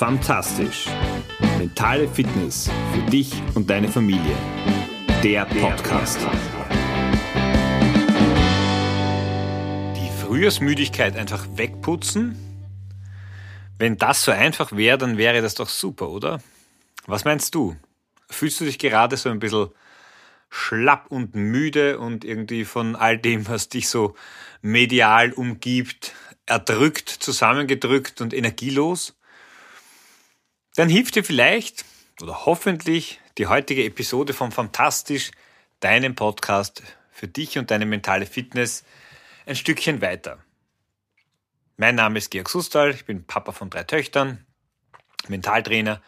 Fantastisch. 0.00 0.86
Mentale 1.58 2.08
Fitness 2.08 2.70
für 2.94 3.10
dich 3.10 3.34
und 3.54 3.68
deine 3.68 3.86
Familie. 3.86 4.34
Der 5.22 5.44
Podcast. 5.44 6.18
Die 9.94 10.22
Frühjahrsmüdigkeit 10.22 11.18
einfach 11.18 11.46
wegputzen? 11.54 12.34
Wenn 13.76 13.98
das 13.98 14.24
so 14.24 14.32
einfach 14.32 14.74
wäre, 14.74 14.96
dann 14.96 15.18
wäre 15.18 15.42
das 15.42 15.54
doch 15.54 15.68
super, 15.68 16.08
oder? 16.08 16.40
Was 17.06 17.26
meinst 17.26 17.54
du? 17.54 17.76
Fühlst 18.30 18.58
du 18.62 18.64
dich 18.64 18.78
gerade 18.78 19.18
so 19.18 19.28
ein 19.28 19.38
bisschen 19.38 19.68
schlapp 20.48 21.08
und 21.10 21.34
müde 21.34 21.98
und 21.98 22.24
irgendwie 22.24 22.64
von 22.64 22.96
all 22.96 23.18
dem, 23.18 23.46
was 23.46 23.68
dich 23.68 23.90
so 23.90 24.14
medial 24.62 25.34
umgibt, 25.34 26.14
erdrückt, 26.46 27.10
zusammengedrückt 27.10 28.22
und 28.22 28.32
energielos? 28.32 29.19
Dann 30.74 30.88
hilft 30.88 31.16
dir 31.16 31.24
vielleicht 31.24 31.84
oder 32.20 32.46
hoffentlich 32.46 33.20
die 33.38 33.46
heutige 33.46 33.84
Episode 33.84 34.32
von 34.32 34.52
Fantastisch, 34.52 35.30
deinem 35.80 36.14
Podcast 36.14 36.82
für 37.10 37.28
dich 37.28 37.58
und 37.58 37.70
deine 37.70 37.86
mentale 37.86 38.26
Fitness 38.26 38.84
ein 39.46 39.56
Stückchen 39.56 40.00
weiter. 40.00 40.38
Mein 41.76 41.94
Name 41.94 42.18
ist 42.18 42.30
Georg 42.30 42.48
Sustal, 42.48 42.90
ich 42.90 43.06
bin 43.06 43.24
Papa 43.24 43.52
von 43.52 43.70
drei 43.70 43.84
Töchtern, 43.84 44.44
Mentaltrainer 45.28 46.02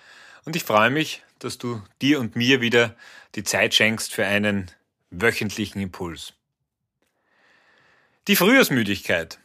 und 0.45 0.55
ich 0.55 0.65
freue 0.65 0.91
mich, 0.91 1.23
dass 1.39 1.59
du 1.59 1.83
dir 2.01 2.21
und 2.21 2.37
mir 2.37 2.61
wieder 2.61 2.95
die 3.35 3.43
Zeit 3.43 3.75
schenkst 3.75 4.13
für 4.15 4.27
einen 4.27 4.71
wöchentlichen 5.11 5.81
Impuls. 5.81 6.35
Die 8.29 8.37
Frühjahrsmüdigkeit. 8.37 9.39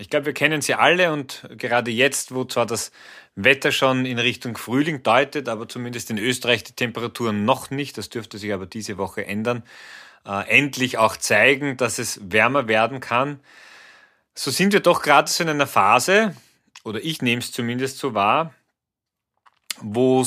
Ich 0.00 0.08
glaube, 0.08 0.26
wir 0.26 0.32
kennen 0.32 0.62
sie 0.62 0.74
alle 0.74 1.12
und 1.12 1.42
gerade 1.56 1.90
jetzt, 1.90 2.32
wo 2.32 2.44
zwar 2.44 2.66
das 2.66 2.92
Wetter 3.34 3.72
schon 3.72 4.06
in 4.06 4.20
Richtung 4.20 4.56
Frühling 4.56 5.02
deutet, 5.02 5.48
aber 5.48 5.68
zumindest 5.68 6.10
in 6.10 6.18
Österreich 6.18 6.62
die 6.62 6.72
Temperaturen 6.72 7.44
noch 7.44 7.70
nicht, 7.70 7.98
das 7.98 8.08
dürfte 8.08 8.38
sich 8.38 8.52
aber 8.52 8.66
diese 8.66 8.96
Woche 8.96 9.26
ändern, 9.26 9.64
äh, 10.24 10.48
endlich 10.48 10.98
auch 10.98 11.16
zeigen, 11.16 11.76
dass 11.76 11.98
es 11.98 12.20
wärmer 12.30 12.68
werden 12.68 13.00
kann. 13.00 13.40
So 14.36 14.52
sind 14.52 14.72
wir 14.72 14.80
doch 14.80 15.02
gerade 15.02 15.28
so 15.28 15.42
in 15.42 15.50
einer 15.50 15.66
Phase, 15.66 16.36
oder 16.84 17.02
ich 17.02 17.20
nehme 17.20 17.40
es 17.40 17.50
zumindest 17.50 17.98
so 17.98 18.14
wahr, 18.14 18.54
wo 19.80 20.24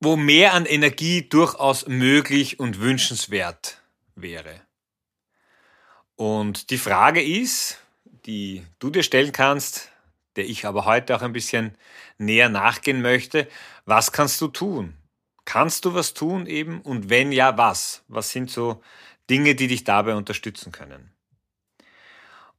wo 0.00 0.16
mehr 0.16 0.52
an 0.52 0.66
Energie 0.66 1.28
durchaus 1.28 1.88
möglich 1.88 2.60
und 2.60 2.78
wünschenswert 2.78 3.82
wäre. 4.14 4.60
Und 6.14 6.70
die 6.70 6.78
Frage 6.78 7.22
ist, 7.22 7.78
die 8.28 8.62
du 8.78 8.90
dir 8.90 9.02
stellen 9.02 9.32
kannst, 9.32 9.90
der 10.36 10.44
ich 10.44 10.66
aber 10.66 10.84
heute 10.84 11.16
auch 11.16 11.22
ein 11.22 11.32
bisschen 11.32 11.76
näher 12.18 12.50
nachgehen 12.50 13.00
möchte. 13.00 13.48
Was 13.86 14.12
kannst 14.12 14.38
du 14.42 14.48
tun? 14.48 14.94
Kannst 15.46 15.86
du 15.86 15.94
was 15.94 16.12
tun 16.12 16.46
eben? 16.46 16.82
Und 16.82 17.08
wenn 17.08 17.32
ja, 17.32 17.56
was? 17.56 18.04
Was 18.06 18.30
sind 18.30 18.50
so 18.50 18.82
Dinge, 19.30 19.54
die 19.54 19.66
dich 19.66 19.84
dabei 19.84 20.14
unterstützen 20.14 20.72
können? 20.72 21.10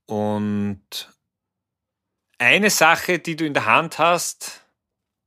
Und 0.08 1.14
eine 2.40 2.72
Sache, 2.72 3.20
die 3.20 3.36
du 3.36 3.46
in 3.46 3.54
der 3.54 3.66
Hand 3.66 4.00
hast, 4.00 4.66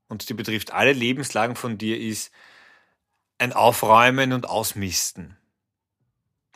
und 0.08 0.28
die 0.28 0.34
betrifft 0.34 0.72
alle 0.72 0.92
Lebenslagen 0.92 1.54
von 1.54 1.78
dir, 1.78 2.00
ist 2.00 2.32
ein 3.38 3.52
Aufräumen 3.52 4.32
und 4.32 4.48
Ausmisten. 4.48 5.36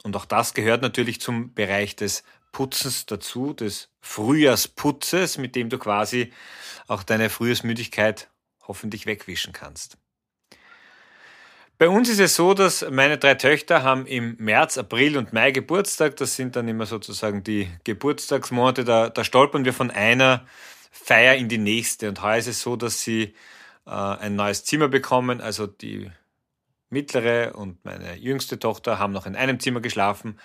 Und 0.03 0.17
auch 0.17 0.25
das 0.25 0.55
gehört 0.55 0.83
natürlich 0.83 1.21
zum 1.21 1.55
Bereich 1.55 1.95
des 1.95 2.25
Putzens 2.57 3.05
dazu, 3.05 3.53
des 3.53 3.91
Frühjahrsputzes, 4.01 5.37
mit 5.37 5.55
dem 5.57 5.69
du 5.69 5.77
quasi 5.77 6.33
auch 6.87 7.03
deine 7.03 7.29
Frühjahrsmüdigkeit 7.29 8.31
hoffentlich 8.67 9.05
wegwischen 9.05 9.53
kannst. 9.53 9.99
Bei 11.77 11.91
uns 11.91 12.09
ist 12.09 12.19
es 12.19 12.35
so, 12.35 12.55
dass 12.55 12.89
meine 12.91 13.19
drei 13.19 13.35
Töchter 13.35 13.83
haben 13.83 14.07
im 14.07 14.37
März, 14.39 14.79
April 14.79 15.19
und 15.19 15.35
Mai 15.35 15.51
Geburtstag. 15.51 16.17
Das 16.17 16.35
sind 16.35 16.57
dann 16.57 16.67
immer 16.67 16.87
sozusagen 16.87 17.45
die 17.45 17.69
Geburtstagsmonate. 17.85 18.85
Da, 18.85 19.11
da 19.11 19.23
stolpern 19.23 19.67
wir 19.67 19.75
von 19.75 19.91
einer 19.91 20.47
Feier 20.91 21.35
in 21.35 21.51
die 21.51 21.59
nächste. 21.59 22.09
Und 22.09 22.23
heuer 22.23 22.39
ist 22.39 22.47
es 22.47 22.63
so, 22.63 22.77
dass 22.77 23.03
sie 23.03 23.35
äh, 23.85 23.91
ein 23.91 24.35
neues 24.35 24.65
Zimmer 24.65 24.89
bekommen. 24.89 25.43
Also 25.43 25.67
die 25.67 26.11
mittlere 26.89 27.55
und 27.55 27.85
meine 27.85 28.17
jüngste 28.17 28.59
Tochter 28.59 28.99
haben 28.99 29.13
noch 29.13 29.27
in 29.27 29.37
einem 29.37 29.61
Zimmer 29.61 29.83
geschlafen 29.83 30.39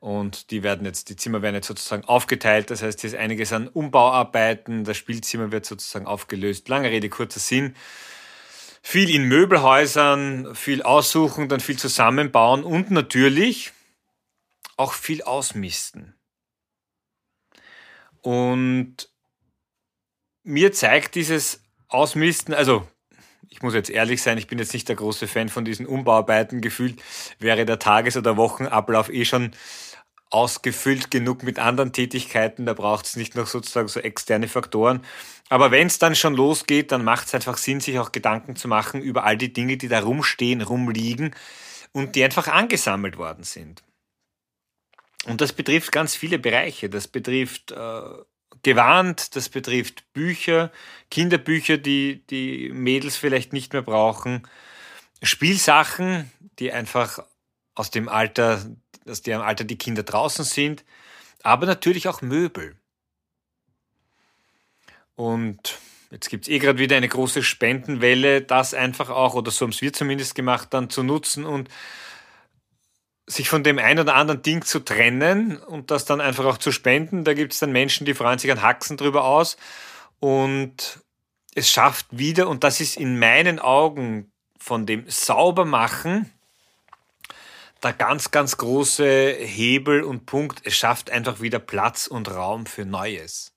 und 0.00 0.52
die 0.52 0.62
werden 0.62 0.86
jetzt, 0.86 1.08
die 1.08 1.16
Zimmer 1.16 1.42
werden 1.42 1.56
jetzt 1.56 1.66
sozusagen 1.66 2.04
aufgeteilt. 2.04 2.70
Das 2.70 2.82
heißt, 2.82 3.00
hier 3.00 3.08
ist 3.08 3.16
einiges 3.16 3.52
an 3.52 3.66
Umbauarbeiten. 3.66 4.84
Das 4.84 4.96
Spielzimmer 4.96 5.50
wird 5.50 5.66
sozusagen 5.66 6.06
aufgelöst. 6.06 6.68
Lange 6.68 6.90
Rede, 6.90 7.08
kurzer 7.08 7.40
Sinn. 7.40 7.74
Viel 8.80 9.10
in 9.10 9.24
Möbelhäusern, 9.24 10.54
viel 10.54 10.82
aussuchen, 10.82 11.48
dann 11.48 11.58
viel 11.58 11.78
zusammenbauen 11.78 12.62
und 12.62 12.92
natürlich 12.92 13.72
auch 14.76 14.92
viel 14.92 15.22
ausmisten. 15.22 16.14
Und 18.22 19.10
mir 20.44 20.72
zeigt 20.72 21.16
dieses 21.16 21.64
Ausmisten, 21.88 22.54
also 22.54 22.86
ich 23.48 23.62
muss 23.62 23.74
jetzt 23.74 23.90
ehrlich 23.90 24.22
sein, 24.22 24.38
ich 24.38 24.46
bin 24.46 24.58
jetzt 24.58 24.74
nicht 24.74 24.88
der 24.88 24.96
große 24.96 25.26
Fan 25.26 25.48
von 25.48 25.64
diesen 25.64 25.86
Umbauarbeiten. 25.86 26.60
Gefühlt 26.60 27.02
wäre 27.38 27.64
der 27.64 27.78
Tages- 27.78 28.16
oder 28.16 28.36
Wochenablauf 28.36 29.08
eh 29.12 29.24
schon 29.24 29.52
ausgefüllt 30.30 31.10
genug 31.10 31.42
mit 31.42 31.58
anderen 31.58 31.92
Tätigkeiten, 31.92 32.66
da 32.66 32.74
braucht 32.74 33.06
es 33.06 33.16
nicht 33.16 33.34
noch 33.34 33.46
sozusagen 33.46 33.88
so 33.88 34.00
externe 34.00 34.48
Faktoren. 34.48 35.02
Aber 35.48 35.70
wenn 35.70 35.86
es 35.86 35.98
dann 35.98 36.14
schon 36.14 36.34
losgeht, 36.34 36.92
dann 36.92 37.04
macht 37.04 37.28
es 37.28 37.34
einfach 37.34 37.56
Sinn, 37.56 37.80
sich 37.80 37.98
auch 37.98 38.12
Gedanken 38.12 38.54
zu 38.56 38.68
machen 38.68 39.00
über 39.00 39.24
all 39.24 39.36
die 39.36 39.52
Dinge, 39.52 39.76
die 39.78 39.88
da 39.88 40.00
rumstehen, 40.00 40.60
rumliegen 40.60 41.34
und 41.92 42.14
die 42.14 42.24
einfach 42.24 42.48
angesammelt 42.48 43.16
worden 43.16 43.44
sind. 43.44 43.82
Und 45.24 45.40
das 45.40 45.52
betrifft 45.52 45.92
ganz 45.92 46.14
viele 46.14 46.38
Bereiche. 46.38 46.88
Das 46.90 47.08
betrifft 47.08 47.72
äh, 47.72 48.02
Gewand, 48.62 49.36
das 49.36 49.48
betrifft 49.48 50.12
Bücher, 50.12 50.70
Kinderbücher, 51.10 51.78
die 51.78 52.26
die 52.26 52.70
Mädels 52.72 53.16
vielleicht 53.16 53.52
nicht 53.52 53.72
mehr 53.72 53.82
brauchen, 53.82 54.46
Spielsachen, 55.22 56.30
die 56.58 56.72
einfach 56.72 57.24
aus 57.74 57.90
dem 57.90 58.08
Alter 58.08 58.64
dass 59.08 59.22
die 59.22 59.30
im 59.30 59.40
Alter 59.40 59.64
die 59.64 59.78
Kinder 59.78 60.02
draußen 60.02 60.44
sind, 60.44 60.84
aber 61.42 61.66
natürlich 61.66 62.08
auch 62.08 62.22
Möbel. 62.22 62.76
Und 65.16 65.78
jetzt 66.10 66.30
gibt 66.30 66.44
es 66.44 66.48
eh 66.48 66.58
gerade 66.58 66.78
wieder 66.78 66.96
eine 66.96 67.08
große 67.08 67.42
Spendenwelle, 67.42 68.42
das 68.42 68.74
einfach 68.74 69.10
auch, 69.10 69.34
oder 69.34 69.50
so 69.50 69.64
haben 69.64 69.72
es 69.72 69.80
wir 69.80 69.92
zumindest 69.92 70.34
gemacht, 70.34 70.68
dann 70.70 70.90
zu 70.90 71.02
nutzen 71.02 71.44
und 71.44 71.68
sich 73.26 73.48
von 73.48 73.62
dem 73.62 73.78
einen 73.78 74.00
oder 74.00 74.14
anderen 74.14 74.42
Ding 74.42 74.64
zu 74.64 74.80
trennen 74.80 75.58
und 75.58 75.90
das 75.90 76.04
dann 76.04 76.20
einfach 76.20 76.46
auch 76.46 76.58
zu 76.58 76.72
spenden. 76.72 77.24
Da 77.24 77.34
gibt 77.34 77.52
es 77.52 77.58
dann 77.58 77.72
Menschen, 77.72 78.06
die 78.06 78.14
freuen 78.14 78.38
sich 78.38 78.50
an 78.50 78.62
Haxen 78.62 78.96
drüber 78.96 79.24
aus. 79.24 79.56
Und 80.18 81.00
es 81.54 81.70
schafft 81.70 82.06
wieder, 82.10 82.48
und 82.48 82.64
das 82.64 82.80
ist 82.80 82.96
in 82.96 83.18
meinen 83.18 83.58
Augen 83.58 84.32
von 84.58 84.86
dem 84.86 85.04
Saubermachen 85.08 86.32
der 87.82 87.92
ganz, 87.92 88.30
ganz 88.30 88.56
große 88.56 89.36
Hebel 89.38 90.02
und 90.02 90.26
Punkt, 90.26 90.60
es 90.64 90.74
schafft 90.74 91.10
einfach 91.10 91.40
wieder 91.40 91.58
Platz 91.58 92.06
und 92.06 92.30
Raum 92.30 92.66
für 92.66 92.84
Neues. 92.84 93.52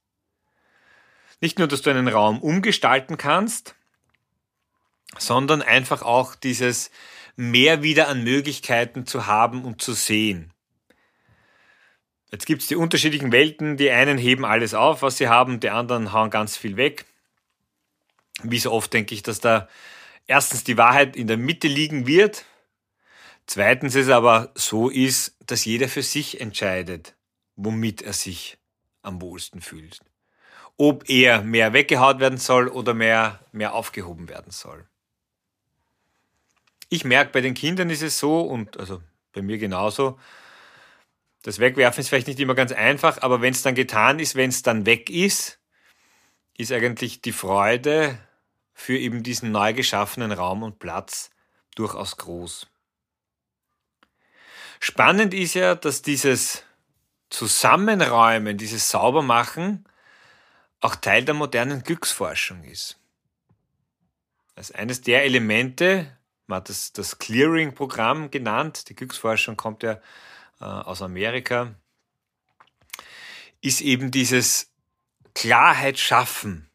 Nicht 1.40 1.58
nur, 1.58 1.68
dass 1.68 1.82
du 1.82 1.90
einen 1.90 2.08
Raum 2.08 2.40
umgestalten 2.40 3.18
kannst, 3.18 3.76
sondern 5.18 5.62
einfach 5.62 6.04
auch 6.04 6.36
dieses 6.36 6.92
mehr 7.36 7.82
wieder 7.82 8.08
an 8.08 8.24
Möglichkeiten 8.24 9.06
zu 9.08 9.26
haben 9.26 9.66
und 9.66 9.82
zu 9.82 9.94
sehen. 9.94 10.54
Jetzt 12.32 12.46
gibt 12.46 12.62
es 12.62 12.68
die 12.68 12.76
unterschiedlichen 12.76 13.32
Welten, 13.32 13.76
die 13.76 13.90
einen 13.90 14.18
heben 14.18 14.46
alles 14.46 14.74
auf, 14.74 15.02
was 15.02 15.18
sie 15.18 15.28
haben, 15.28 15.60
die 15.60 15.70
anderen 15.70 16.14
hauen 16.14 16.30
ganz 16.30 16.56
viel 16.56 16.78
weg. 16.78 17.06
Wie 18.44 18.60
so 18.60 18.72
oft 18.72 18.94
denke 18.94 19.14
ich, 19.14 19.24
dass 19.24 19.40
da 19.40 19.68
erstens 20.28 20.64
die 20.64 20.78
Wahrheit 20.78 21.16
in 21.16 21.28
der 21.28 21.38
Mitte 21.38 21.68
liegen 21.68 22.08
wird, 22.08 22.46
Zweitens 23.46 23.96
es 23.96 24.10
aber 24.10 24.52
so 24.56 24.90
ist, 24.90 25.36
dass 25.46 25.66
jeder 25.66 25.90
für 25.90 26.04
sich 26.04 26.40
entscheidet, 26.40 27.16
womit 27.56 28.02
er 28.02 28.14
sich 28.14 28.58
am 29.02 29.22
wohlsten 29.22 29.62
fühlt. 29.62 30.00
Ob 30.78 31.10
er 31.10 31.42
mehr 31.42 31.74
weggehaut 31.74 32.20
werden 32.20 32.38
soll 32.38 32.68
oder 32.68 32.94
mehr, 32.94 33.40
mehr 33.52 33.74
aufgehoben 33.74 34.30
werden 34.30 34.52
soll. 34.52 34.88
Ich 36.90 37.04
merke, 37.04 37.32
bei 37.32 37.42
den 37.42 37.54
Kindern 37.54 37.90
ist 37.90 38.02
es 38.02 38.20
so, 38.20 38.42
und 38.42 38.78
also 38.80 39.02
bei 39.34 39.42
mir 39.42 39.58
genauso, 39.58 40.20
das 41.44 41.60
Wegwerfen 41.60 42.02
ist 42.02 42.10
vielleicht 42.10 42.28
nicht 42.28 42.40
immer 42.40 42.56
ganz 42.56 42.72
einfach, 42.72 43.22
aber 43.22 43.42
wenn 43.42 43.54
es 43.54 43.64
dann 43.64 43.76
getan 43.76 44.20
ist, 44.20 44.36
wenn 44.36 44.50
es 44.50 44.62
dann 44.62 44.86
weg 44.86 45.10
ist, 45.10 45.60
ist 46.58 46.72
eigentlich 46.72 47.22
die 47.22 47.32
Freude 47.32 48.20
für 48.74 48.98
eben 48.98 49.24
diesen 49.24 49.52
neu 49.52 49.74
geschaffenen 49.74 50.32
Raum 50.32 50.64
und 50.64 50.80
Platz 50.80 51.32
durchaus 51.76 52.18
groß. 52.18 52.68
Spannend 54.84 55.36
ist 55.36 55.54
ja, 55.54 55.76
dass 55.76 56.02
dieses 56.02 56.64
Zusammenräumen, 57.30 58.58
dieses 58.58 58.90
Saubermachen 58.90 59.86
auch 60.80 60.96
Teil 60.96 61.24
der 61.24 61.36
modernen 61.36 61.84
Glücksforschung 61.84 62.64
ist. 62.64 63.00
Als 64.56 64.72
eines 64.72 65.02
der 65.02 65.24
Elemente, 65.24 66.18
man 66.48 66.58
hat 66.58 66.70
das, 66.70 66.92
das 66.94 67.20
Clearing-Programm 67.20 68.32
genannt, 68.32 68.90
die 68.90 68.96
Glücksforschung 68.96 69.56
kommt 69.56 69.84
ja 69.84 70.02
äh, 70.60 70.64
aus 70.64 71.04
Amerika, 71.04 71.76
ist 73.62 73.82
eben 73.82 74.10
dieses 74.10 74.72
Klarheit 75.36 76.00
schaffen. 76.00 76.71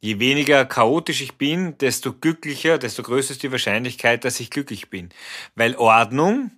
Je 0.00 0.18
weniger 0.18 0.64
chaotisch 0.64 1.20
ich 1.20 1.34
bin, 1.34 1.76
desto 1.76 2.14
glücklicher, 2.14 2.78
desto 2.78 3.02
größer 3.02 3.32
ist 3.32 3.42
die 3.42 3.52
Wahrscheinlichkeit, 3.52 4.24
dass 4.24 4.40
ich 4.40 4.50
glücklich 4.50 4.88
bin. 4.88 5.10
Weil 5.54 5.76
Ordnung 5.76 6.52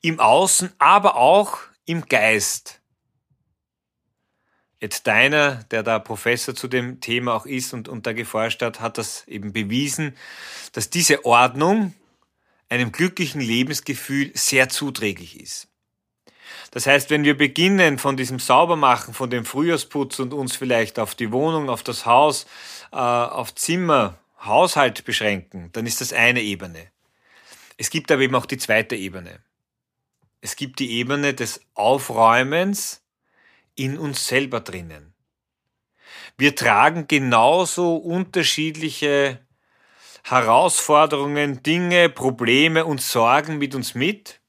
im 0.00 0.18
Außen, 0.18 0.72
aber 0.78 1.16
auch 1.16 1.58
im 1.84 2.06
Geist. 2.06 2.80
Ed 4.80 5.06
Deiner, 5.06 5.62
der 5.64 5.82
da 5.82 5.98
Professor 5.98 6.54
zu 6.54 6.68
dem 6.68 7.00
Thema 7.00 7.34
auch 7.34 7.46
ist 7.46 7.72
und, 7.72 7.88
und 7.88 8.06
da 8.06 8.12
geforscht 8.12 8.62
hat, 8.62 8.80
hat 8.80 8.98
das 8.98 9.28
eben 9.28 9.52
bewiesen, 9.52 10.16
dass 10.72 10.90
diese 10.90 11.24
Ordnung 11.24 11.94
einem 12.68 12.90
glücklichen 12.90 13.40
Lebensgefühl 13.40 14.32
sehr 14.34 14.70
zuträglich 14.70 15.38
ist. 15.38 15.68
Das 16.70 16.86
heißt, 16.86 17.10
wenn 17.10 17.24
wir 17.24 17.36
beginnen 17.36 17.98
von 17.98 18.16
diesem 18.16 18.38
Saubermachen, 18.38 19.14
von 19.14 19.30
dem 19.30 19.44
Frühjahrsputz 19.44 20.18
und 20.18 20.32
uns 20.32 20.56
vielleicht 20.56 20.98
auf 20.98 21.14
die 21.14 21.32
Wohnung, 21.32 21.68
auf 21.68 21.82
das 21.82 22.06
Haus, 22.06 22.46
äh, 22.92 22.96
auf 22.96 23.54
Zimmer, 23.54 24.18
Haushalt 24.44 25.04
beschränken, 25.04 25.70
dann 25.72 25.86
ist 25.86 26.00
das 26.00 26.12
eine 26.12 26.42
Ebene. 26.42 26.88
Es 27.76 27.90
gibt 27.90 28.10
aber 28.10 28.22
eben 28.22 28.34
auch 28.34 28.46
die 28.46 28.58
zweite 28.58 28.96
Ebene. 28.96 29.40
Es 30.40 30.56
gibt 30.56 30.80
die 30.80 30.92
Ebene 30.92 31.34
des 31.34 31.60
Aufräumens 31.74 33.02
in 33.74 33.98
uns 33.98 34.26
selber 34.26 34.60
drinnen. 34.60 35.14
Wir 36.36 36.56
tragen 36.56 37.06
genauso 37.06 37.96
unterschiedliche 37.96 39.38
Herausforderungen, 40.24 41.62
Dinge, 41.62 42.08
Probleme 42.08 42.84
und 42.84 43.00
Sorgen 43.00 43.58
mit 43.58 43.74
uns 43.74 43.94
mit, 43.94 44.40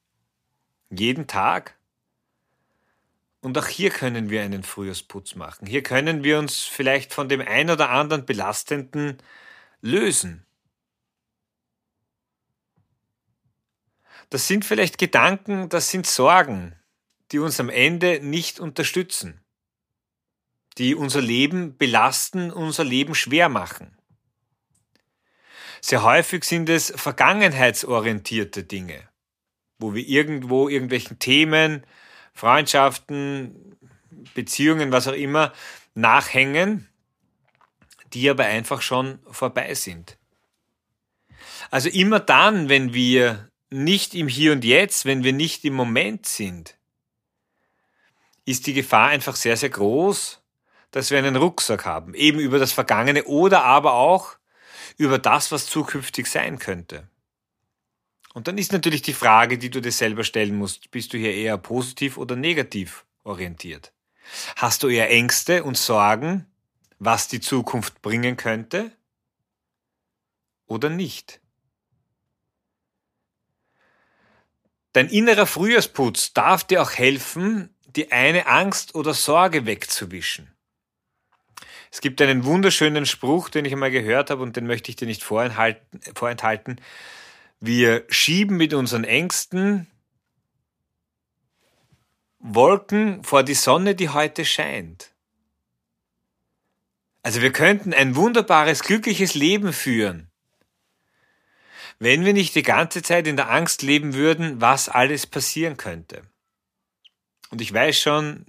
jeden 0.90 1.28
Tag. 1.28 1.78
Und 3.44 3.58
auch 3.58 3.68
hier 3.68 3.90
können 3.90 4.30
wir 4.30 4.42
einen 4.42 4.64
Frühjahrsputz 4.64 5.36
machen. 5.36 5.68
Hier 5.68 5.84
können 5.84 6.24
wir 6.24 6.40
uns 6.40 6.62
vielleicht 6.64 7.14
von 7.14 7.28
dem 7.28 7.42
ein 7.42 7.70
oder 7.70 7.90
anderen 7.90 8.26
Belastenden 8.26 9.18
lösen. 9.82 10.46
Das 14.30 14.48
sind 14.48 14.64
vielleicht 14.64 14.98
Gedanken, 14.98 15.68
das 15.68 15.90
sind 15.90 16.08
Sorgen, 16.08 16.80
die 17.34 17.40
uns 17.40 17.60
am 17.60 17.68
Ende 17.68 18.22
nicht 18.22 18.62
unterstützen, 18.62 19.42
die 20.78 20.96
unser 20.96 21.22
Leben 21.22 21.78
belasten, 21.78 22.50
unser 22.50 22.86
Leben 22.86 23.14
schwer 23.14 23.50
machen. 23.50 23.98
Sehr 25.82 26.02
häufig 26.02 26.46
sind 26.46 26.70
es 26.70 26.94
vergangenheitsorientierte 26.96 28.64
Dinge, 28.64 29.10
wo 29.80 29.94
wir 29.94 30.08
irgendwo 30.08 30.70
irgendwelchen 30.70 31.20
Themen, 31.20 31.86
Freundschaften, 32.34 33.78
Beziehungen, 34.34 34.92
was 34.92 35.08
auch 35.08 35.14
immer, 35.14 35.54
nachhängen, 35.94 36.90
die 38.14 38.30
aber 38.30 38.46
einfach 38.46 38.82
schon 38.82 39.20
vorbei 39.30 39.74
sind. 39.76 40.18
Also 41.72 41.90
immer 41.90 42.20
dann, 42.20 42.70
wenn 42.70 42.94
wir 42.94 43.50
nicht 43.70 44.14
im 44.14 44.28
Hier 44.28 44.52
und 44.52 44.64
Jetzt, 44.64 45.06
wenn 45.06 45.24
wir 45.24 45.34
nicht 45.34 45.66
im 45.66 45.74
Moment 45.74 46.28
sind, 46.28 46.78
ist 48.46 48.68
die 48.68 48.74
Gefahr 48.74 49.10
einfach 49.10 49.36
sehr, 49.36 49.58
sehr 49.58 49.70
groß, 49.70 50.42
dass 50.92 51.10
wir 51.10 51.18
einen 51.18 51.36
Rucksack 51.36 51.86
haben, 51.86 52.14
eben 52.14 52.40
über 52.40 52.60
das 52.60 52.72
Vergangene 52.72 53.24
oder 53.24 53.64
aber 53.64 53.94
auch 53.94 54.36
über 54.98 55.18
das, 55.18 55.52
was 55.52 55.66
zukünftig 55.66 56.28
sein 56.28 56.60
könnte. 56.60 57.08
Und 58.34 58.48
dann 58.48 58.58
ist 58.58 58.74
natürlich 58.74 59.04
die 59.04 59.14
Frage, 59.14 59.58
die 59.58 59.70
du 59.70 59.80
dir 59.80 59.92
selber 59.92 60.24
stellen 60.24 60.56
musst, 60.56 60.90
bist 60.92 61.14
du 61.14 61.18
hier 61.18 61.34
eher 61.34 61.58
positiv 61.58 62.18
oder 62.18 62.36
negativ 62.36 63.06
orientiert? 63.24 63.94
Hast 64.56 64.84
du 64.84 64.90
eher 64.90 65.10
Ängste 65.12 65.64
und 65.64 65.78
Sorgen, 65.78 66.48
was 67.00 67.28
die 67.28 67.42
Zukunft 67.42 68.02
bringen 68.02 68.36
könnte? 68.36 68.92
Oder 70.66 70.90
nicht? 70.90 71.40
Dein 74.94 75.10
innerer 75.10 75.46
Frühjahrsputz 75.46 76.34
darf 76.34 76.64
dir 76.64 76.82
auch 76.82 76.92
helfen, 76.92 77.70
die 77.96 78.12
eine 78.12 78.48
Angst 78.48 78.96
oder 78.96 79.14
Sorge 79.14 79.66
wegzuwischen. 79.66 80.52
Es 81.92 82.02
gibt 82.02 82.22
einen 82.22 82.46
wunderschönen 82.46 83.06
Spruch, 83.06 83.50
den 83.50 83.66
ich 83.66 83.74
einmal 83.74 83.92
gehört 83.92 84.32
habe 84.32 84.42
und 84.42 84.56
den 84.56 84.66
möchte 84.66 84.90
ich 84.90 84.96
dir 84.96 85.06
nicht 85.06 85.24
vorenthalten. 85.24 86.82
Wir 87.66 88.04
schieben 88.10 88.58
mit 88.58 88.74
unseren 88.74 89.06
Ängsten 89.06 89.88
Wolken 92.40 93.24
vor 93.24 93.44
die 93.44 93.54
Sonne, 93.54 93.96
die 93.96 94.10
heute 94.10 94.44
scheint. 94.44 95.14
Also 97.22 97.42
wir 97.42 97.54
könnten 97.54 97.94
ein 97.94 98.18
wunderbares, 98.18 98.84
glückliches 98.84 99.34
Leben 99.34 99.72
führen, 99.72 100.30
wenn 102.00 102.26
wir 102.26 102.34
nicht 102.34 102.54
die 102.56 102.64
ganze 102.64 103.02
Zeit 103.02 103.28
in 103.28 103.38
der 103.38 103.50
Angst 103.50 103.82
leben 103.82 104.14
würden, 104.14 104.60
was 104.60 104.90
alles 104.90 105.26
passieren 105.26 105.78
könnte. 105.78 106.24
Und 107.50 107.62
ich 107.62 107.74
weiß 107.74 107.98
schon, 107.98 108.46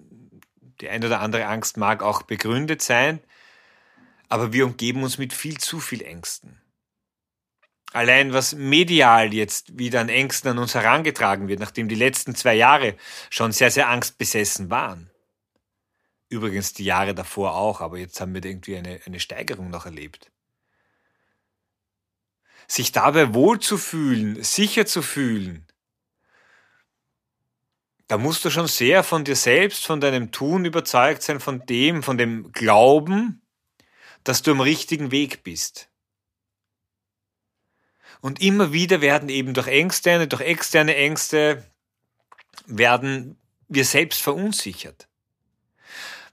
die 0.80 0.88
ein 0.88 1.04
oder 1.04 1.20
andere 1.20 1.46
Angst 1.46 1.76
mag 1.76 2.02
auch 2.02 2.22
begründet 2.22 2.82
sein, 2.82 3.20
aber 4.28 4.52
wir 4.52 4.66
umgeben 4.66 5.04
uns 5.04 5.18
mit 5.18 5.32
viel 5.32 5.58
zu 5.58 5.78
viel 5.78 6.02
Ängsten. 6.02 6.63
Allein 7.94 8.32
was 8.32 8.54
medial 8.54 9.32
jetzt 9.32 9.78
wieder 9.78 10.00
an 10.00 10.08
Ängsten 10.08 10.50
an 10.50 10.58
uns 10.58 10.74
herangetragen 10.74 11.48
wird, 11.48 11.60
nachdem 11.60 11.88
die 11.88 11.94
letzten 11.94 12.34
zwei 12.34 12.54
Jahre 12.54 12.96
schon 13.30 13.52
sehr, 13.52 13.70
sehr 13.70 13.88
angstbesessen 13.88 14.68
waren. 14.68 15.10
Übrigens 16.28 16.72
die 16.72 16.84
Jahre 16.84 17.14
davor 17.14 17.54
auch, 17.54 17.80
aber 17.80 17.98
jetzt 17.98 18.20
haben 18.20 18.34
wir 18.34 18.44
irgendwie 18.44 18.76
eine, 18.76 19.00
eine 19.06 19.20
Steigerung 19.20 19.70
noch 19.70 19.86
erlebt 19.86 20.30
sich 22.66 22.92
dabei 22.92 23.34
wohlzufühlen, 23.34 24.42
sicher 24.42 24.86
zu 24.86 25.02
fühlen, 25.02 25.66
da 28.06 28.18
musst 28.18 28.44
du 28.44 28.50
schon 28.50 28.66
sehr 28.66 29.02
von 29.02 29.24
dir 29.24 29.36
selbst, 29.36 29.86
von 29.86 30.00
deinem 30.00 30.30
Tun 30.30 30.64
überzeugt 30.64 31.22
sein, 31.22 31.40
von 31.40 31.64
dem, 31.66 32.02
von 32.02 32.18
dem 32.18 32.52
Glauben, 32.52 33.42
dass 34.24 34.42
du 34.42 34.50
am 34.50 34.60
richtigen 34.60 35.10
Weg 35.10 35.42
bist. 35.42 35.88
Und 38.24 38.40
immer 38.40 38.72
wieder 38.72 39.02
werden 39.02 39.28
eben 39.28 39.52
durch 39.52 39.66
Ängste, 39.66 40.26
durch 40.26 40.40
externe 40.40 40.96
Ängste, 40.96 41.62
werden 42.66 43.36
wir 43.68 43.84
selbst 43.84 44.22
verunsichert. 44.22 45.08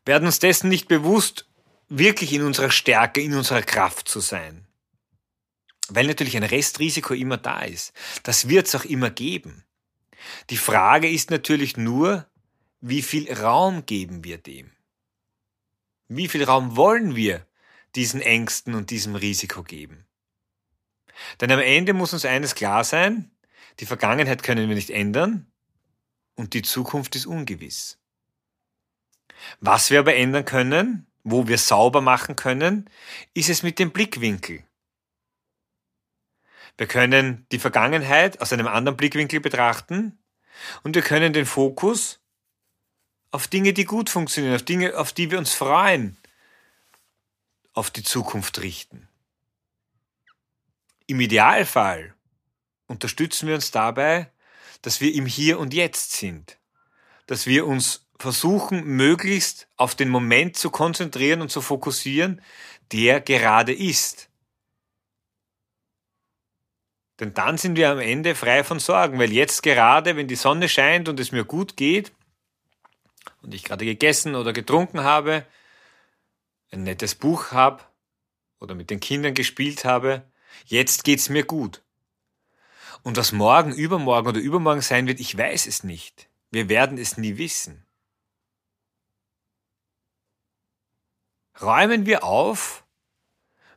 Werden 0.05 0.25
uns 0.25 0.39
dessen 0.39 0.69
nicht 0.69 0.87
bewusst, 0.87 1.49
wirklich 1.89 2.31
in 2.31 2.43
unserer 2.43 2.71
Stärke, 2.71 3.19
in 3.19 3.33
unserer 3.33 3.61
Kraft 3.61 4.07
zu 4.07 4.21
sein 4.21 4.65
weil 5.95 6.07
natürlich 6.07 6.37
ein 6.37 6.43
Restrisiko 6.43 7.13
immer 7.13 7.37
da 7.37 7.61
ist. 7.61 7.93
Das 8.23 8.47
wird 8.47 8.67
es 8.67 8.75
auch 8.75 8.85
immer 8.85 9.09
geben. 9.09 9.63
Die 10.49 10.57
Frage 10.57 11.09
ist 11.09 11.31
natürlich 11.31 11.77
nur, 11.77 12.27
wie 12.79 13.01
viel 13.01 13.31
Raum 13.31 13.85
geben 13.85 14.23
wir 14.23 14.37
dem? 14.37 14.71
Wie 16.07 16.27
viel 16.27 16.43
Raum 16.43 16.75
wollen 16.75 17.15
wir 17.15 17.45
diesen 17.95 18.21
Ängsten 18.21 18.75
und 18.75 18.89
diesem 18.89 19.15
Risiko 19.15 19.63
geben? 19.63 20.05
Denn 21.39 21.51
am 21.51 21.59
Ende 21.59 21.93
muss 21.93 22.13
uns 22.13 22.25
eines 22.25 22.55
klar 22.55 22.83
sein, 22.83 23.31
die 23.79 23.85
Vergangenheit 23.85 24.43
können 24.43 24.67
wir 24.67 24.75
nicht 24.75 24.89
ändern 24.89 25.51
und 26.35 26.53
die 26.53 26.61
Zukunft 26.61 27.15
ist 27.15 27.25
ungewiss. 27.25 27.99
Was 29.59 29.89
wir 29.89 29.99
aber 29.99 30.15
ändern 30.15 30.45
können, 30.45 31.07
wo 31.23 31.47
wir 31.47 31.57
sauber 31.57 32.01
machen 32.01 32.35
können, 32.35 32.89
ist 33.33 33.49
es 33.49 33.63
mit 33.63 33.79
dem 33.79 33.91
Blickwinkel. 33.91 34.63
Wir 36.77 36.87
können 36.87 37.45
die 37.51 37.59
Vergangenheit 37.59 38.41
aus 38.41 38.53
einem 38.53 38.67
anderen 38.67 38.97
Blickwinkel 38.97 39.39
betrachten 39.39 40.19
und 40.83 40.95
wir 40.95 41.01
können 41.01 41.33
den 41.33 41.45
Fokus 41.45 42.19
auf 43.31 43.47
Dinge, 43.47 43.73
die 43.73 43.85
gut 43.85 44.09
funktionieren, 44.09 44.55
auf 44.55 44.63
Dinge, 44.63 44.97
auf 44.97 45.13
die 45.13 45.31
wir 45.31 45.37
uns 45.37 45.53
freuen, 45.53 46.17
auf 47.73 47.89
die 47.89 48.03
Zukunft 48.03 48.61
richten. 48.61 49.07
Im 51.11 51.19
Idealfall 51.19 52.15
unterstützen 52.87 53.45
wir 53.45 53.55
uns 53.55 53.71
dabei, 53.71 54.31
dass 54.81 55.01
wir 55.01 55.13
im 55.13 55.25
Hier 55.25 55.59
und 55.59 55.73
Jetzt 55.73 56.13
sind, 56.13 56.57
dass 57.27 57.45
wir 57.45 57.67
uns 57.67 58.07
versuchen, 58.17 58.85
möglichst 58.85 59.67
auf 59.75 59.93
den 59.93 60.07
Moment 60.07 60.55
zu 60.55 60.69
konzentrieren 60.69 61.41
und 61.41 61.51
zu 61.51 61.59
fokussieren, 61.59 62.41
der 62.93 63.19
gerade 63.19 63.73
ist. 63.73 64.29
Denn 67.19 67.33
dann 67.33 67.57
sind 67.57 67.75
wir 67.75 67.89
am 67.89 67.99
Ende 67.99 68.33
frei 68.33 68.63
von 68.63 68.79
Sorgen, 68.79 69.19
weil 69.19 69.33
jetzt 69.33 69.63
gerade, 69.63 70.15
wenn 70.15 70.29
die 70.29 70.37
Sonne 70.37 70.69
scheint 70.69 71.09
und 71.09 71.19
es 71.19 71.33
mir 71.33 71.43
gut 71.43 71.75
geht, 71.75 72.13
und 73.41 73.53
ich 73.53 73.65
gerade 73.65 73.83
gegessen 73.83 74.35
oder 74.35 74.53
getrunken 74.53 75.03
habe, 75.03 75.45
ein 76.71 76.83
nettes 76.83 77.15
Buch 77.15 77.51
habe 77.51 77.83
oder 78.61 78.75
mit 78.75 78.89
den 78.89 79.01
Kindern 79.01 79.33
gespielt 79.33 79.83
habe, 79.83 80.30
jetzt 80.65 81.03
geht's 81.03 81.29
mir 81.29 81.43
gut. 81.43 81.83
Und 83.03 83.17
was 83.17 83.31
morgen, 83.31 83.73
übermorgen 83.73 84.27
oder 84.27 84.39
übermorgen 84.39 84.81
sein 84.81 85.07
wird, 85.07 85.19
ich 85.19 85.37
weiß 85.37 85.65
es 85.67 85.83
nicht. 85.83 86.29
Wir 86.51 86.69
werden 86.69 86.97
es 86.97 87.17
nie 87.17 87.37
wissen. 87.37 87.85
Räumen 91.61 92.05
wir 92.05 92.23
auf 92.23 92.85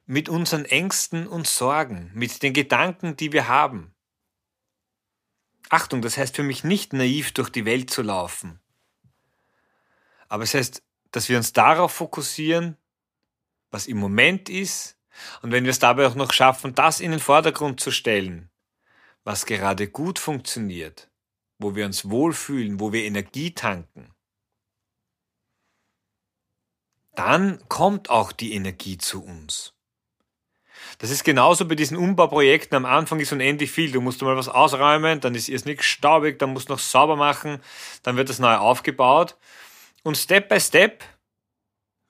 mit 0.07 0.29
unseren 0.29 0.65
Ängsten 0.65 1.27
und 1.27 1.47
Sorgen, 1.47 2.11
mit 2.15 2.43
den 2.43 2.53
Gedanken, 2.53 3.17
die 3.17 3.33
wir 3.33 3.49
haben. 3.49 3.95
Achtung, 5.71 6.03
das 6.03 6.17
heißt 6.17 6.37
für 6.37 6.43
mich 6.43 6.65
nicht 6.65 6.93
naiv 6.93 7.33
durch 7.33 7.49
die 7.51 7.65
Welt 7.65 7.91
zu 7.91 8.03
laufen. 8.03 8.61
Aber 10.29 10.45
es 10.45 10.55
heißt, 10.55 10.83
dass 11.11 11.29
wir 11.29 11.37
uns 11.37 11.53
darauf 11.53 11.93
fokussieren, 11.93 12.77
was 13.71 13.87
im 13.87 13.99
Moment 13.99 14.49
ist, 14.49 14.94
und 15.43 15.53
wenn 15.53 15.65
wir 15.65 15.71
es 15.71 15.79
dabei 15.79 16.07
auch 16.07 16.15
noch 16.15 16.33
schaffen, 16.33 16.75
das 16.75 17.01
in 17.01 17.11
den 17.11 17.21
Vordergrund 17.21 17.81
zu 17.81 17.91
stellen, 17.91 18.51
was 19.25 19.47
gerade 19.47 19.89
gut 19.89 20.19
funktioniert, 20.19 21.11
wo 21.59 21.75
wir 21.75 21.87
uns 21.87 22.09
wohlfühlen, 22.11 22.81
wo 22.81 22.93
wir 22.93 23.05
Energie 23.05 23.53
tanken, 23.53 24.15
dann 27.15 27.67
kommt 27.69 28.11
auch 28.11 28.33
die 28.33 28.55
Energie 28.55 28.99
zu 28.99 29.25
uns. 29.25 29.75
Das 30.99 31.11
ist 31.11 31.25
genauso 31.25 31.67
bei 31.67 31.75
diesen 31.75 31.97
Umbauprojekten. 31.97 32.77
Am 32.77 32.85
Anfang 32.85 33.21
ist 33.21 33.33
unendlich 33.33 33.71
viel. 33.71 33.93
Du 33.93 34.01
musst 34.01 34.21
mal 34.23 34.37
was 34.37 34.49
ausräumen, 34.49 35.21
dann 35.21 35.35
ist 35.35 35.49
erst 35.49 35.67
nichts 35.67 35.87
staubig, 35.87 36.39
dann 36.39 36.53
musst 36.53 36.69
du 36.69 36.75
noch 36.75 36.81
sauber 36.81 37.17
machen, 37.17 37.61
dann 38.03 38.17
wird 38.17 38.29
das 38.29 38.39
neu 38.39 38.55
aufgebaut. 38.57 39.37
Und 40.03 40.17
Step 40.17 40.49
by 40.49 40.61
Step 40.61 41.05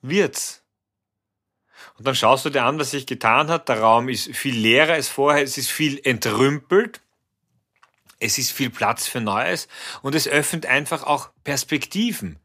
wird's. 0.02 0.63
Und 1.96 2.06
dann 2.06 2.14
schaust 2.14 2.44
du 2.44 2.50
dir 2.50 2.64
an, 2.64 2.78
was 2.78 2.90
sich 2.90 3.06
getan 3.06 3.48
hat. 3.48 3.68
Der 3.68 3.80
Raum 3.80 4.08
ist 4.08 4.34
viel 4.34 4.56
leerer 4.56 4.94
als 4.94 5.08
vorher, 5.08 5.42
es 5.42 5.58
ist 5.58 5.70
viel 5.70 6.00
entrümpelt. 6.04 7.00
Es 8.20 8.38
ist 8.38 8.52
viel 8.52 8.70
Platz 8.70 9.06
für 9.06 9.20
Neues 9.20 9.68
und 10.02 10.14
es 10.14 10.26
öffnet 10.26 10.66
einfach 10.66 11.02
auch 11.02 11.30
Perspektiven, 11.42 12.38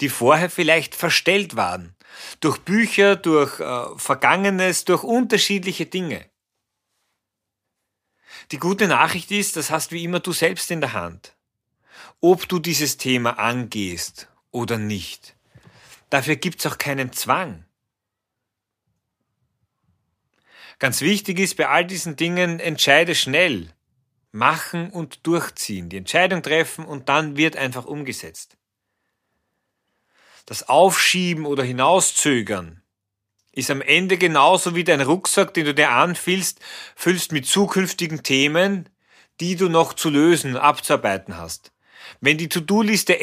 die 0.00 0.08
vorher 0.08 0.48
vielleicht 0.48 0.94
verstellt 0.94 1.56
waren. 1.56 1.96
Durch 2.40 2.58
Bücher, 2.58 3.16
durch 3.16 3.58
äh, 3.58 3.86
Vergangenes, 3.96 4.84
durch 4.84 5.02
unterschiedliche 5.02 5.86
Dinge. 5.86 6.24
Die 8.52 8.58
gute 8.58 8.86
Nachricht 8.86 9.30
ist, 9.32 9.56
das 9.56 9.70
hast 9.70 9.90
wie 9.90 10.04
immer 10.04 10.20
du 10.20 10.32
selbst 10.32 10.70
in 10.70 10.80
der 10.80 10.92
Hand. 10.92 11.34
Ob 12.20 12.48
du 12.48 12.58
dieses 12.58 12.96
Thema 12.96 13.38
angehst 13.38 14.28
oder 14.50 14.78
nicht. 14.78 15.34
Dafür 16.10 16.36
gibt's 16.36 16.66
auch 16.66 16.78
keinen 16.78 17.12
Zwang. 17.12 17.64
Ganz 20.78 21.00
wichtig 21.00 21.38
ist 21.38 21.56
bei 21.56 21.68
all 21.68 21.84
diesen 21.84 22.16
Dingen, 22.16 22.60
entscheide 22.60 23.14
schnell. 23.14 23.70
Machen 24.32 24.90
und 24.90 25.26
durchziehen. 25.26 25.88
Die 25.88 25.96
Entscheidung 25.96 26.42
treffen 26.42 26.84
und 26.84 27.08
dann 27.08 27.36
wird 27.36 27.56
einfach 27.56 27.84
umgesetzt. 27.84 28.56
Das 30.46 30.68
Aufschieben 30.68 31.46
oder 31.46 31.62
Hinauszögern 31.62 32.82
ist 33.52 33.70
am 33.70 33.80
Ende 33.80 34.18
genauso 34.18 34.74
wie 34.74 34.84
dein 34.84 35.00
Rucksack, 35.00 35.54
den 35.54 35.64
du 35.66 35.74
dir 35.74 35.90
anfüllst, 35.90 36.60
füllst 36.96 37.32
mit 37.32 37.46
zukünftigen 37.46 38.22
Themen, 38.22 38.88
die 39.40 39.56
du 39.56 39.68
noch 39.68 39.94
zu 39.94 40.10
lösen, 40.10 40.56
abzuarbeiten 40.56 41.36
hast. 41.36 41.72
Wenn 42.20 42.36
die 42.36 42.48
To-Do-Liste 42.48 43.18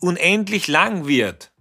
unendlich 0.00 0.66
lang 0.66 1.06
wird, 1.06 1.52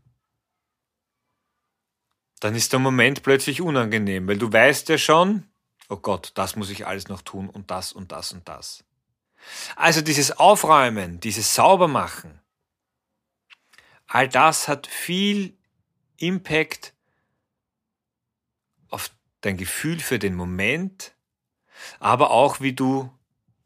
dann 2.45 2.53
ist 2.53 2.73
der 2.73 2.79
Moment 2.79 3.23
plötzlich 3.23 3.59
unangenehm, 3.59 4.27
weil 4.27 4.37
du 4.37 4.53
weißt 4.53 4.87
ja 4.89 4.99
schon, 4.99 5.49
oh 5.89 5.97
Gott, 5.97 6.31
das 6.35 6.55
muss 6.55 6.69
ich 6.69 6.85
alles 6.85 7.07
noch 7.07 7.23
tun 7.23 7.49
und 7.49 7.71
das 7.71 7.91
und 7.91 8.11
das 8.11 8.33
und 8.33 8.47
das. 8.47 8.83
Also 9.75 10.01
dieses 10.01 10.31
Aufräumen, 10.37 11.19
dieses 11.19 11.55
Saubermachen, 11.55 12.39
all 14.05 14.29
das 14.29 14.67
hat 14.67 14.85
viel 14.85 15.57
Impact 16.17 16.93
auf 18.91 19.09
dein 19.41 19.57
Gefühl 19.57 19.99
für 19.99 20.19
den 20.19 20.35
Moment, 20.35 21.15
aber 21.99 22.29
auch 22.29 22.61
wie 22.61 22.73
du 22.73 23.11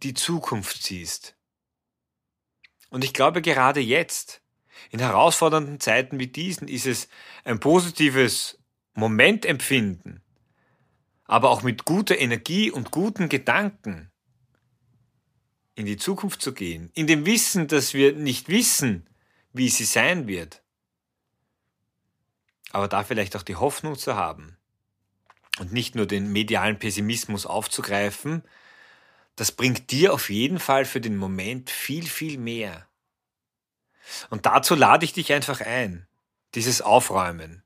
die 0.03 0.13
Zukunft 0.13 0.83
siehst. 0.83 1.36
Und 2.89 3.03
ich 3.03 3.13
glaube, 3.13 3.41
gerade 3.41 3.81
jetzt, 3.81 4.41
in 4.89 5.00
herausfordernden 5.00 5.81
Zeiten 5.81 6.17
wie 6.17 6.27
diesen, 6.27 6.69
ist 6.69 6.86
es 6.86 7.09
ein 7.43 7.59
positives 7.59 8.59
Momentempfinden, 9.00 10.22
aber 11.25 11.50
auch 11.50 11.63
mit 11.63 11.86
guter 11.86 12.18
Energie 12.18 12.72
und 12.72 12.91
guten 12.91 13.29
Gedanken 13.29 14.12
in 15.75 15.86
die 15.86 15.98
Zukunft 15.98 16.41
zu 16.41 16.53
gehen, 16.53 16.91
in 16.94 17.08
dem 17.08 17.25
Wissen, 17.25 17.68
dass 17.68 17.94
wir 17.94 18.13
nicht 18.13 18.50
wissen, 18.50 19.08
wie 19.53 19.70
sie 19.70 19.86
sein 19.86 20.27
wird, 20.27 20.62
aber 22.72 22.88
da 22.88 23.03
vielleicht 23.03 23.36
auch 23.36 23.44
die 23.44 23.56
Hoffnung 23.56 23.98
zu 23.98 24.15
haben 24.15 24.58
und 25.60 25.72
nicht 25.72 25.96
nur 25.96 26.06
den 26.06 26.32
medialen 26.32 26.77
Pessimismus 26.77 27.46
aufzugreifen, 27.46 28.44
das 29.36 29.51
bringt 29.51 29.91
dir 29.91 30.13
auf 30.13 30.29
jeden 30.29 30.60
Fall 30.60 30.86
für 30.86 31.01
den 31.01 31.15
Moment 31.15 31.70
viel, 31.70 32.06
viel 32.08 32.38
mehr. 32.38 32.88
Und 34.29 34.46
dazu 34.46 34.75
lade 34.75 35.06
ich 35.06 35.13
dich 35.13 35.32
einfach 35.32 35.62
ein, 35.62 36.08
dieses 36.56 36.82
Aufräumen, 36.82 37.63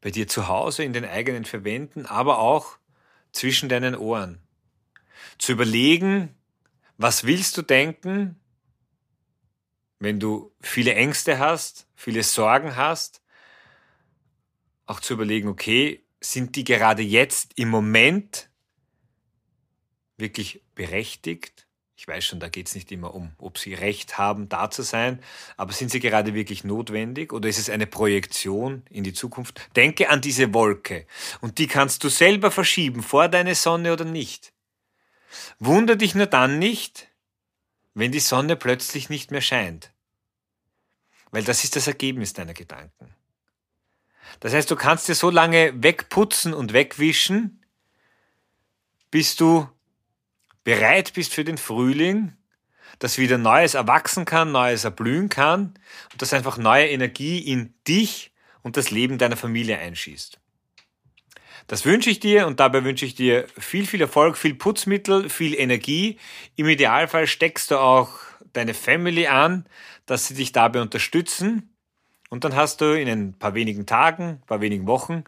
bei 0.00 0.10
dir 0.10 0.28
zu 0.28 0.48
Hause 0.48 0.84
in 0.84 0.92
den 0.92 1.04
eigenen 1.04 1.44
Verwänden, 1.44 2.06
aber 2.06 2.38
auch 2.38 2.78
zwischen 3.32 3.68
deinen 3.68 3.94
Ohren. 3.94 4.40
Zu 5.38 5.52
überlegen, 5.52 6.34
was 6.96 7.24
willst 7.24 7.56
du 7.56 7.62
denken, 7.62 8.40
wenn 9.98 10.18
du 10.18 10.52
viele 10.60 10.94
Ängste 10.94 11.38
hast, 11.38 11.86
viele 11.94 12.22
Sorgen 12.22 12.76
hast, 12.76 13.22
auch 14.86 15.00
zu 15.00 15.14
überlegen, 15.14 15.48
okay, 15.48 16.04
sind 16.20 16.56
die 16.56 16.64
gerade 16.64 17.02
jetzt 17.02 17.52
im 17.56 17.68
Moment 17.68 18.50
wirklich 20.16 20.62
berechtigt? 20.74 21.66
Ich 22.00 22.08
weiß 22.08 22.24
schon, 22.24 22.40
da 22.40 22.48
geht 22.48 22.66
es 22.66 22.74
nicht 22.74 22.90
immer 22.92 23.12
um, 23.12 23.32
ob 23.36 23.58
sie 23.58 23.74
recht 23.74 24.16
haben, 24.16 24.48
da 24.48 24.70
zu 24.70 24.80
sein, 24.80 25.22
aber 25.58 25.74
sind 25.74 25.90
sie 25.90 26.00
gerade 26.00 26.32
wirklich 26.32 26.64
notwendig 26.64 27.30
oder 27.30 27.46
ist 27.46 27.58
es 27.58 27.68
eine 27.68 27.86
Projektion 27.86 28.84
in 28.88 29.04
die 29.04 29.12
Zukunft? 29.12 29.60
Denke 29.76 30.08
an 30.08 30.22
diese 30.22 30.54
Wolke 30.54 31.06
und 31.42 31.58
die 31.58 31.66
kannst 31.66 32.02
du 32.02 32.08
selber 32.08 32.50
verschieben, 32.50 33.02
vor 33.02 33.28
deine 33.28 33.54
Sonne 33.54 33.92
oder 33.92 34.06
nicht. 34.06 34.54
Wunder 35.58 35.94
dich 35.94 36.14
nur 36.14 36.24
dann 36.24 36.58
nicht, 36.58 37.08
wenn 37.92 38.12
die 38.12 38.20
Sonne 38.20 38.56
plötzlich 38.56 39.10
nicht 39.10 39.30
mehr 39.30 39.42
scheint. 39.42 39.92
Weil 41.32 41.44
das 41.44 41.64
ist 41.64 41.76
das 41.76 41.86
Ergebnis 41.86 42.32
deiner 42.32 42.54
Gedanken. 42.54 43.14
Das 44.40 44.54
heißt, 44.54 44.70
du 44.70 44.76
kannst 44.76 45.06
dir 45.06 45.14
so 45.14 45.28
lange 45.28 45.74
wegputzen 45.82 46.54
und 46.54 46.72
wegwischen, 46.72 47.62
bis 49.10 49.36
du 49.36 49.68
bereit 50.64 51.12
bist 51.14 51.34
für 51.34 51.44
den 51.44 51.58
Frühling, 51.58 52.36
dass 52.98 53.18
wieder 53.18 53.38
Neues 53.38 53.74
erwachsen 53.74 54.24
kann, 54.24 54.52
Neues 54.52 54.84
erblühen 54.84 55.28
kann 55.28 55.74
und 56.12 56.22
dass 56.22 56.32
einfach 56.32 56.58
neue 56.58 56.88
Energie 56.88 57.38
in 57.38 57.74
dich 57.86 58.32
und 58.62 58.76
das 58.76 58.90
Leben 58.90 59.18
deiner 59.18 59.36
Familie 59.36 59.78
einschießt. 59.78 60.38
Das 61.66 61.84
wünsche 61.84 62.10
ich 62.10 62.20
dir 62.20 62.46
und 62.46 62.58
dabei 62.58 62.84
wünsche 62.84 63.06
ich 63.06 63.14
dir 63.14 63.46
viel, 63.58 63.86
viel 63.86 64.00
Erfolg, 64.00 64.36
viel 64.36 64.54
Putzmittel, 64.54 65.30
viel 65.30 65.54
Energie. 65.54 66.18
Im 66.56 66.66
Idealfall 66.68 67.26
steckst 67.26 67.70
du 67.70 67.78
auch 67.78 68.10
deine 68.52 68.74
Family 68.74 69.28
an, 69.28 69.66
dass 70.04 70.26
sie 70.26 70.34
dich 70.34 70.52
dabei 70.52 70.80
unterstützen. 70.80 71.76
Und 72.28 72.44
dann 72.44 72.56
hast 72.56 72.80
du 72.80 72.98
in 72.98 73.08
ein 73.08 73.38
paar 73.38 73.54
wenigen 73.54 73.86
Tagen, 73.86 74.40
ein 74.42 74.46
paar 74.46 74.60
wenigen 74.60 74.86
Wochen 74.86 75.24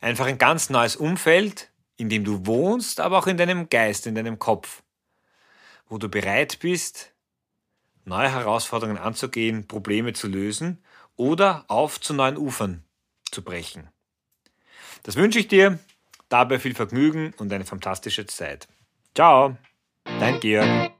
einfach 0.00 0.26
ein 0.26 0.38
ganz 0.38 0.70
neues 0.70 0.96
Umfeld, 0.96 1.70
in 1.96 2.08
dem 2.08 2.24
du 2.24 2.46
wohnst, 2.46 3.00
aber 3.00 3.18
auch 3.18 3.26
in 3.26 3.36
deinem 3.36 3.68
Geist, 3.68 4.06
in 4.06 4.14
deinem 4.14 4.38
Kopf, 4.38 4.82
wo 5.88 5.98
du 5.98 6.08
bereit 6.08 6.58
bist, 6.60 7.12
neue 8.04 8.30
Herausforderungen 8.30 8.98
anzugehen, 8.98 9.66
Probleme 9.66 10.12
zu 10.12 10.28
lösen 10.28 10.82
oder 11.16 11.64
auf 11.68 12.00
zu 12.00 12.14
neuen 12.14 12.36
Ufern 12.36 12.84
zu 13.30 13.42
brechen. 13.42 13.88
Das 15.02 15.16
wünsche 15.16 15.38
ich 15.38 15.48
dir, 15.48 15.78
dabei 16.28 16.58
viel 16.58 16.74
Vergnügen 16.74 17.32
und 17.38 17.52
eine 17.52 17.64
fantastische 17.64 18.26
Zeit. 18.26 18.68
Ciao, 19.14 19.56
dein 20.04 20.40
Georg. 20.40 20.95